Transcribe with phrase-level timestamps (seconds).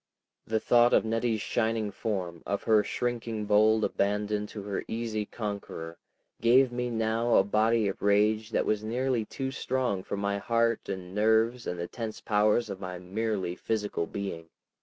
[0.47, 5.99] The thought of Nettie's shining form, of her shrinking bold abandon to her easy conqueror,
[6.41, 10.89] gave me now a body of rage that was nearly too strong for my heart
[10.89, 14.49] and nerves and the tense powers of my merely physical being.